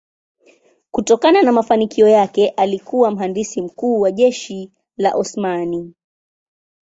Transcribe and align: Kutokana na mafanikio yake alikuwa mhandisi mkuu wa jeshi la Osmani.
Kutokana 0.91 1.41
na 1.41 1.51
mafanikio 1.51 2.07
yake 2.07 2.49
alikuwa 2.49 3.11
mhandisi 3.11 3.61
mkuu 3.61 3.99
wa 4.01 4.11
jeshi 4.11 4.71
la 4.97 5.15
Osmani. 5.15 5.93